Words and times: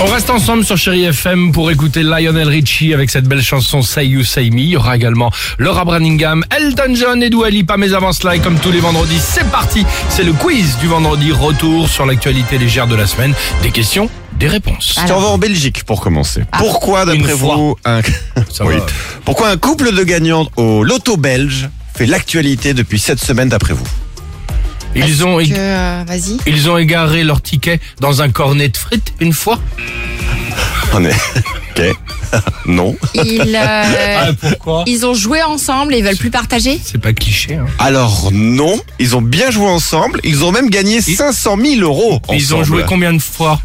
On 0.00 0.04
reste 0.06 0.30
ensemble 0.30 0.64
sur 0.64 0.76
Chéri 0.76 1.04
FM 1.04 1.50
pour 1.50 1.70
écouter 1.72 2.04
Lionel 2.04 2.48
Richie 2.48 2.94
avec 2.94 3.10
cette 3.10 3.24
belle 3.24 3.42
chanson 3.42 3.82
Say 3.82 4.06
You 4.06 4.22
Say 4.22 4.50
Me. 4.50 4.60
Il 4.60 4.68
y 4.70 4.76
aura 4.76 4.94
également 4.94 5.32
Laura 5.58 5.84
Branningham, 5.84 6.44
Elton 6.56 6.94
John 6.94 7.22
et 7.22 7.30
Dua 7.30 7.50
Lipa. 7.50 7.76
Mais 7.76 7.92
avant 7.94 8.12
cela, 8.12 8.36
et 8.36 8.38
comme 8.38 8.58
tous 8.60 8.70
les 8.70 8.78
vendredis, 8.78 9.18
c'est 9.18 9.48
parti. 9.50 9.84
C'est 10.08 10.22
le 10.22 10.32
quiz 10.32 10.78
du 10.78 10.86
vendredi. 10.86 11.32
Retour 11.32 11.88
sur 11.88 12.06
l'actualité 12.06 12.58
légère 12.58 12.86
de 12.86 12.94
la 12.94 13.08
semaine. 13.08 13.34
Des 13.62 13.70
questions, 13.72 14.08
des 14.38 14.46
réponses. 14.46 15.00
Si 15.04 15.12
on 15.12 15.18
va 15.20 15.26
en 15.28 15.38
Belgique 15.38 15.82
pour 15.84 16.00
commencer. 16.00 16.42
Pourquoi, 16.56 17.02
Une 17.12 17.18
d'après 17.22 17.34
vous, 17.34 17.76
un... 17.84 18.00
Ça 18.52 18.64
Oui. 18.66 18.76
va. 18.76 18.86
Pourquoi 19.24 19.48
un 19.50 19.56
couple 19.56 19.92
de 19.92 20.04
gagnants 20.04 20.46
au 20.56 20.84
loto 20.84 21.16
belge 21.16 21.68
fait 21.96 22.06
l'actualité 22.06 22.72
depuis 22.72 23.00
cette 23.00 23.20
semaine 23.22 23.48
d'après 23.48 23.74
vous? 23.74 23.86
Ils 24.96 25.22
ont, 25.24 25.36
Que, 25.36 25.44
euh, 25.54 26.02
vas-y. 26.08 26.38
ils 26.46 26.68
ont 26.70 26.78
égaré 26.78 27.22
leur 27.22 27.42
ticket 27.42 27.78
dans 28.00 28.22
un 28.22 28.30
cornet 28.30 28.68
de 28.70 28.76
frites 28.76 29.12
une 29.20 29.34
fois? 29.34 29.60
On 30.94 31.04
est... 31.04 31.14
Ok. 31.78 31.96
non. 32.66 32.96
Ils, 33.14 33.54
euh, 33.56 34.32
pourquoi 34.40 34.82
ils 34.88 35.06
ont 35.06 35.14
joué 35.14 35.42
ensemble 35.44 35.94
et 35.94 35.98
ils 35.98 36.04
veulent 36.04 36.16
plus 36.16 36.30
partager? 36.32 36.80
C'est 36.82 36.98
pas 37.00 37.12
cliché. 37.12 37.54
Hein. 37.54 37.66
Alors 37.78 38.30
non, 38.32 38.80
ils 38.98 39.14
ont 39.14 39.22
bien 39.22 39.52
joué 39.52 39.66
ensemble. 39.68 40.20
Ils 40.24 40.42
ont 40.44 40.50
même 40.50 40.70
gagné 40.70 41.00
500 41.00 41.56
000 41.56 41.80
euros 41.82 42.20
Ils 42.32 42.52
ont 42.52 42.58
ensemble. 42.60 42.64
joué 42.64 42.82
combien 42.88 43.12
de 43.12 43.20
fois? 43.20 43.60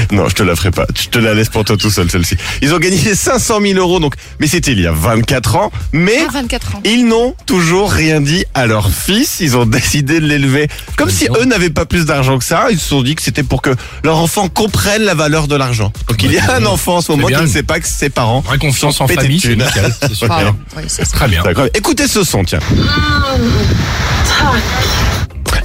Non, 0.12 0.28
je 0.28 0.34
te 0.34 0.42
la 0.42 0.56
ferai 0.56 0.70
pas. 0.70 0.86
Je 1.00 1.08
te 1.08 1.18
la 1.18 1.34
laisse 1.34 1.48
pour 1.48 1.64
toi 1.64 1.76
tout 1.76 1.90
seul, 1.90 2.10
celle-ci. 2.10 2.36
Ils 2.62 2.74
ont 2.74 2.78
gagné 2.78 2.96
500 3.14 3.60
000 3.60 3.78
euros, 3.78 4.00
donc, 4.00 4.14
mais 4.38 4.46
c'était 4.46 4.72
il 4.72 4.80
y 4.80 4.86
a 4.86 4.92
24 4.92 5.56
ans. 5.56 5.70
Mais 5.92 6.18
Ah, 6.26 6.30
24 6.32 6.76
ans. 6.76 6.80
ils 6.84 7.06
n'ont 7.06 7.34
toujours 7.46 7.90
rien 7.92 8.20
dit 8.20 8.44
à 8.54 8.66
leur 8.66 8.90
fils. 8.90 9.38
Ils 9.40 9.56
ont 9.56 9.66
décidé 9.80 10.20
de 10.20 10.26
l'élever 10.26 10.68
comme 10.96 11.10
si 11.10 11.26
eux 11.38 11.44
n'avaient 11.44 11.70
pas 11.70 11.86
plus 11.86 12.04
d'argent 12.06 12.38
que 12.38 12.44
ça. 12.44 12.66
Ils 12.70 12.78
se 12.78 12.88
sont 12.88 13.02
dit 13.02 13.14
que 13.14 13.22
c'était 13.22 13.42
pour 13.42 13.62
que 13.62 13.70
leur 14.04 14.18
enfant 14.18 14.48
comprenne 14.48 15.02
la 15.02 15.14
valeur 15.14 15.48
de 15.48 15.56
l'argent. 15.56 15.92
Donc 16.08 16.22
il 16.22 16.32
y 16.32 16.38
a 16.38 16.54
un 16.56 16.66
enfant 16.66 16.96
en 16.96 17.00
ce 17.00 17.12
moment 17.12 17.26
qui 17.26 17.32
bien. 17.34 17.42
ne 17.42 17.46
sait 17.46 17.62
pas 17.62 17.80
que 17.80 17.86
ses 17.88 18.10
parents 18.10 18.40
Vraie 18.40 18.58
confiance 18.58 18.96
sont 18.96 19.04
en 19.04 19.08
famille, 19.08 19.40
c'est 19.40 19.48
thunes. 19.48 19.64
nickel. 19.64 19.94
C'est 20.00 20.14
super. 20.14 20.28
Pardon. 20.28 20.56
Oui, 20.76 20.82
c'est 20.88 21.04
ça. 21.04 21.12
Très 21.16 21.28
bien. 21.28 21.42
D'accord. 21.42 21.66
Écoutez 21.74 22.06
ce 22.06 22.22
son, 22.24 22.44
tiens. 22.44 22.60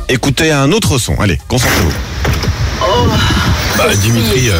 Écoutez 0.09 0.51
un 0.51 0.71
autre 0.71 0.97
son. 0.97 1.15
Allez, 1.19 1.39
concentrez-vous. 1.47 1.91
Bah, 3.77 3.93
Dimitri, 3.95 4.49
euh, 4.49 4.59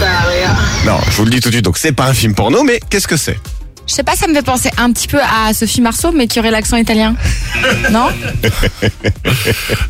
Non, 0.85 0.99
je 1.09 1.17
vous 1.17 1.25
le 1.25 1.31
dis 1.31 1.39
tout 1.39 1.49
de 1.49 1.53
suite. 1.53 1.65
Donc 1.65 1.77
c'est 1.77 1.91
pas 1.91 2.05
un 2.05 2.13
film 2.13 2.33
porno, 2.35 2.63
mais 2.63 2.79
qu'est-ce 2.89 3.07
que 3.07 3.17
c'est? 3.17 3.39
Je 3.87 3.93
sais 3.93 4.03
pas, 4.03 4.15
ça 4.15 4.27
me 4.27 4.33
fait 4.33 4.41
penser 4.41 4.69
un 4.77 4.91
petit 4.91 5.07
peu 5.07 5.19
à 5.21 5.53
Sophie 5.53 5.79
Marceau, 5.81 6.11
mais 6.11 6.25
qui 6.27 6.39
aurait 6.39 6.49
l'accent 6.49 6.75
italien. 6.77 7.15
non 7.91 8.07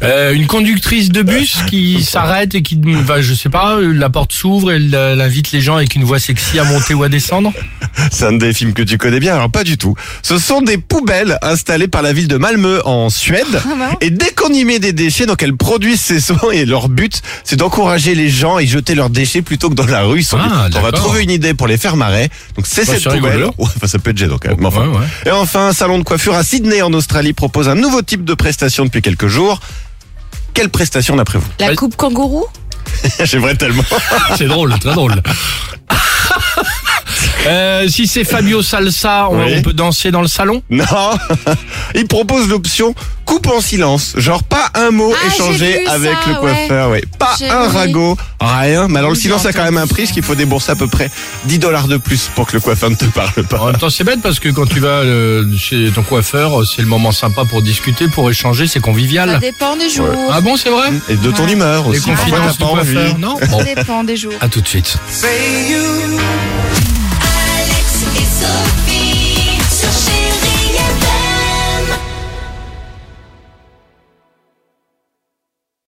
euh, 0.03 0.33
une 0.33 0.47
conductrice 0.47 1.09
de 1.09 1.21
bus 1.21 1.57
qui 1.69 2.03
s'arrête 2.03 2.55
et 2.55 2.61
qui, 2.61 2.75
bah, 2.75 3.21
je 3.21 3.33
sais 3.33 3.49
pas, 3.49 3.77
euh, 3.77 3.93
la 3.93 4.09
porte 4.09 4.33
s'ouvre, 4.33 4.71
elle, 4.73 4.93
euh, 4.93 5.13
elle 5.13 5.21
invite 5.21 5.53
les 5.53 5.61
gens 5.61 5.77
avec 5.77 5.95
une 5.95 6.03
voix 6.03 6.19
sexy 6.19 6.59
à 6.59 6.65
monter 6.65 6.93
ou 6.93 7.03
à 7.03 7.09
descendre. 7.09 7.53
C'est 8.11 8.25
un 8.25 8.33
des 8.33 8.53
films 8.53 8.73
que 8.73 8.81
tu 8.81 8.97
connais 8.97 9.21
bien, 9.21 9.35
alors 9.35 9.49
pas 9.49 9.63
du 9.63 9.77
tout. 9.77 9.95
Ce 10.21 10.37
sont 10.39 10.61
des 10.61 10.77
poubelles 10.77 11.37
installées 11.41 11.87
par 11.87 12.01
la 12.01 12.11
ville 12.11 12.27
de 12.27 12.37
Malmö 12.37 12.81
en 12.85 13.09
Suède. 13.09 13.45
Ah 13.65 13.91
Et 14.01 14.09
dès 14.09 14.31
qu'on 14.31 14.49
y 14.51 14.65
met 14.65 14.79
des 14.79 14.91
déchets, 14.91 15.25
donc 15.25 15.41
elles 15.41 15.55
produisent 15.55 16.01
ces 16.01 16.19
sons 16.19 16.51
et 16.51 16.65
leur 16.65 16.89
but, 16.89 17.21
c'est 17.45 17.55
d'encourager 17.55 18.13
les 18.13 18.27
gens 18.29 18.57
à 18.57 18.61
y 18.61 18.67
jeter 18.67 18.93
leurs 18.93 19.09
déchets 19.09 19.41
plutôt 19.41 19.69
que 19.69 19.75
dans 19.75 19.85
la 19.85 20.01
rue. 20.03 20.19
Ils 20.19 20.25
sont 20.25 20.37
Ah, 20.39 20.67
on 20.75 20.81
va 20.81 20.91
trouver 20.91 21.23
une 21.23 21.31
idée 21.31 21.53
pour 21.53 21.67
les 21.67 21.77
faire 21.77 21.95
marrer. 21.95 22.29
Donc 22.57 22.67
c'est 22.67 22.85
Bah, 22.85 22.93
cette 22.99 23.13
poubelle. 23.13 23.47
Enfin, 23.85 23.91
ça 23.91 23.99
peut 23.99 24.09
être 24.11 24.17
gênant 24.17 24.37
quand 24.41 24.49
même. 24.49 24.57
mais 24.59 24.65
enfin. 24.67 24.87
Ouais, 24.87 24.97
ouais. 24.97 25.05
Et 25.25 25.31
enfin, 25.31 25.67
un 25.67 25.73
salon 25.73 25.97
de 25.99 26.03
coiffure 26.03 26.35
à 26.35 26.43
Sydney 26.43 26.81
en 26.81 26.91
Australie 26.93 27.33
propose 27.33 27.69
un 27.69 27.75
nouveau 27.75 28.01
type 28.01 28.23
de 28.25 28.33
prestation 28.33 28.85
depuis 28.85 29.01
quelques 29.01 29.27
jours. 29.27 29.59
Quelle 30.53 30.69
prestation 30.69 31.15
d'après 31.15 31.39
vous? 31.39 31.47
La 31.59 31.67
Ouais. 31.69 31.75
coupe 31.75 31.95
kangourou? 31.95 32.45
J'aimerais 33.23 33.55
tellement. 33.55 33.83
C'est 34.37 34.47
drôle, 34.47 34.77
très 34.79 34.93
drôle. 34.93 35.21
Euh, 37.45 37.87
si 37.87 38.07
c'est 38.07 38.23
Fabio 38.23 38.61
Salsa, 38.61 39.27
on, 39.29 39.37
Oui. 39.45 39.53
on 39.57 39.61
peut 39.61 39.73
danser 39.73 40.11
dans 40.11 40.21
le 40.21 40.27
salon? 40.27 40.61
Non, 40.69 40.83
il 41.95 42.07
propose 42.07 42.47
l'option 42.49 42.93
coupe 43.25 43.47
en 43.47 43.59
silence, 43.59 44.13
genre 44.17 44.43
pas 44.43 44.69
un 44.75 44.91
mot 44.91 45.11
Ah, 45.11 45.27
échangé 45.27 45.83
avec 45.87 46.11
ça, 46.11 46.29
le 46.29 46.35
coiffeur, 46.39 46.89
ouais. 46.91 47.03
Pas 47.17 47.35
un 47.49 47.67
vu. 47.69 47.75
ragot, 47.75 48.17
rien. 48.39 48.87
Mais 48.87 48.99
alors 48.99 49.09
le 49.11 49.15
silence 49.15 49.47
a 49.47 49.51
quand 49.53 49.63
même 49.63 49.77
un 49.77 49.87
prix, 49.87 50.03
parce 50.03 50.13
qu'il 50.13 50.21
faut 50.21 50.35
débourser 50.35 50.71
à 50.73 50.75
peu 50.75 50.85
près 50.87 51.09
10 51.45 51.57
dollars 51.57 51.87
de 51.87 51.97
plus 51.97 52.29
pour 52.35 52.45
que 52.45 52.53
le 52.53 52.59
coiffeur 52.59 52.91
ne 52.91 52.95
te 52.95 53.05
parle 53.05 53.31
En 53.39 53.43
pas. 53.43 53.65
même 53.71 53.77
temps, 53.77 53.89
c'est 53.89 54.03
bête 54.03 54.21
parce 54.21 54.39
que 54.39 54.49
quand 54.49 54.67
tu 54.67 54.79
vas 54.79 54.87
euh, 54.89 55.43
chez 55.57 55.89
ton 55.89 56.03
coiffeur, 56.03 56.61
euh, 56.61 56.65
c'est 56.65 56.83
le 56.83 56.87
moment 56.87 57.11
sympa 57.11 57.45
pour 57.45 57.63
discuter, 57.63 58.07
pour 58.07 58.29
échanger, 58.29 58.67
c'est 58.67 58.73
Ça 58.73 58.79
convivial. 58.81 59.39
dépend 59.39 59.75
des 59.75 59.89
jours. 59.89 60.07
Ah 60.31 60.41
bon, 60.41 60.55
c'est 60.55 60.69
vrai? 60.69 60.89
Et 61.09 61.15
de 61.15 61.31
ton 61.31 61.45
Ouais. 61.45 61.53
humeur 61.53 61.89
Les 61.89 61.97
aussi. 61.97 62.09
Parfois, 62.11 62.29
confidences 62.39 62.57
du 62.59 62.63
coiffeur, 62.65 63.17
non? 63.17 63.37
Bon, 63.49 63.57
Ça 63.59 63.63
dépend 63.75 64.03
des 64.03 64.17
jours. 64.17 64.33
à 64.39 64.47
tout 64.49 64.61
de 64.61 64.67
suite. 64.67 64.97